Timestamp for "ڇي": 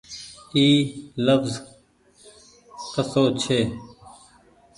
3.41-3.59